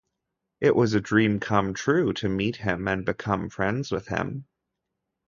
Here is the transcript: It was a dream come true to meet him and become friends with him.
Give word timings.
It 0.61 0.75
was 0.75 0.95
a 0.95 0.99
dream 0.99 1.39
come 1.39 1.75
true 1.75 2.11
to 2.13 2.27
meet 2.27 2.55
him 2.55 2.87
and 2.87 3.05
become 3.05 3.49
friends 3.51 3.91
with 3.91 4.07
him. 4.07 4.47